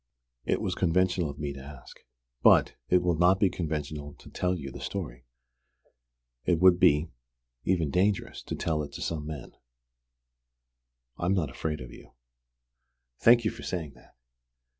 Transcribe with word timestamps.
It 0.45 0.61
was 0.61 0.73
conventional 0.73 1.29
of 1.29 1.37
me 1.37 1.53
to 1.53 1.59
ask. 1.61 1.97
But 2.41 2.73
it 2.89 3.03
will 3.03 3.15
not 3.15 3.39
be 3.39 3.51
conventional 3.51 4.15
to 4.15 4.31
tell 4.31 4.55
you 4.57 4.71
the 4.71 4.79
story. 4.81 5.25
It 6.43 6.57
would 6.59 6.79
be 6.79 7.11
even 7.65 7.91
dangerous 7.91 8.41
to 8.45 8.55
tell 8.55 8.81
it 8.81 8.91
to 8.93 9.01
some 9.03 9.27
men. 9.27 9.53
I'm 11.19 11.35
not 11.35 11.51
afraid 11.51 11.81
with 11.81 11.91
you." 11.91 12.13
"Thank 13.19 13.45
you 13.45 13.51
for 13.51 13.61
saying 13.61 13.93
that!" 13.93 14.15